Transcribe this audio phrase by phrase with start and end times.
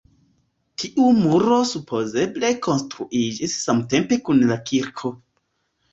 [0.83, 5.13] Tiu muro supozeble konstruiĝis samtempe kun la kirko.